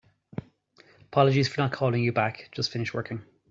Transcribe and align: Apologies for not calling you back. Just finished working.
Apologies 1.03 1.47
for 1.47 1.61
not 1.61 1.71
calling 1.71 2.03
you 2.03 2.11
back. 2.11 2.49
Just 2.53 2.71
finished 2.71 2.91
working. 2.91 3.21